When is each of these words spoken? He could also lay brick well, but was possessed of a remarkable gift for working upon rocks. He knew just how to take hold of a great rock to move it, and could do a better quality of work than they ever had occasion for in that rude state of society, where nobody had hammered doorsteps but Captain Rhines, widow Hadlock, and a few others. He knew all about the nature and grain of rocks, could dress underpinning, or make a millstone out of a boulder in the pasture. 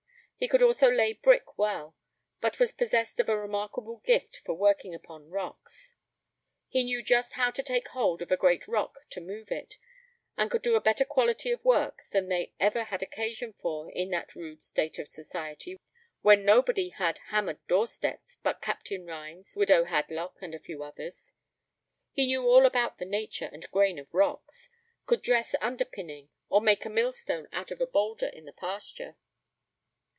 He 0.43 0.47
could 0.47 0.63
also 0.63 0.89
lay 0.89 1.13
brick 1.13 1.55
well, 1.55 1.95
but 2.39 2.57
was 2.57 2.71
possessed 2.71 3.19
of 3.19 3.29
a 3.29 3.37
remarkable 3.37 3.97
gift 3.97 4.37
for 4.37 4.55
working 4.55 4.91
upon 4.95 5.29
rocks. 5.29 5.93
He 6.67 6.83
knew 6.83 7.03
just 7.03 7.33
how 7.33 7.51
to 7.51 7.61
take 7.61 7.89
hold 7.89 8.23
of 8.23 8.31
a 8.31 8.37
great 8.37 8.67
rock 8.67 9.05
to 9.11 9.21
move 9.21 9.51
it, 9.51 9.77
and 10.37 10.49
could 10.49 10.63
do 10.63 10.73
a 10.73 10.81
better 10.81 11.05
quality 11.05 11.51
of 11.51 11.63
work 11.63 12.05
than 12.09 12.27
they 12.27 12.53
ever 12.59 12.85
had 12.85 13.03
occasion 13.03 13.53
for 13.53 13.91
in 13.91 14.09
that 14.09 14.33
rude 14.33 14.63
state 14.63 14.97
of 14.97 15.07
society, 15.07 15.79
where 16.23 16.37
nobody 16.37 16.89
had 16.89 17.19
hammered 17.27 17.59
doorsteps 17.67 18.37
but 18.41 18.63
Captain 18.63 19.05
Rhines, 19.05 19.55
widow 19.55 19.83
Hadlock, 19.83 20.41
and 20.41 20.55
a 20.55 20.59
few 20.59 20.81
others. 20.81 21.33
He 22.13 22.25
knew 22.25 22.47
all 22.47 22.65
about 22.65 22.97
the 22.97 23.05
nature 23.05 23.51
and 23.53 23.69
grain 23.69 23.99
of 23.99 24.15
rocks, 24.15 24.69
could 25.05 25.21
dress 25.21 25.53
underpinning, 25.61 26.29
or 26.49 26.61
make 26.61 26.83
a 26.83 26.89
millstone 26.89 27.47
out 27.53 27.69
of 27.69 27.79
a 27.79 27.85
boulder 27.85 28.25
in 28.29 28.45
the 28.45 28.53
pasture. 28.53 29.15